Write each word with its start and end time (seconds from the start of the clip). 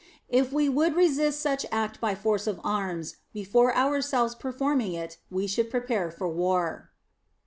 If 0.29 0.51
we 0.51 0.67
would 0.67 0.95
resist 0.95 1.39
such 1.41 1.63
act 1.71 2.01
by 2.01 2.15
force 2.15 2.47
of 2.47 2.59
arms, 2.63 3.17
before 3.33 3.77
ourselves 3.77 4.33
performing 4.33 4.93
it 4.95 5.19
we 5.29 5.45
should 5.45 5.69
prepare 5.69 6.09
for 6.09 6.27
war. 6.27 6.89